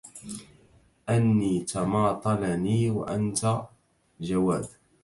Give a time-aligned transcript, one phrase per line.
[1.09, 3.61] أنى تماطلني وأنت
[4.21, 4.67] جواد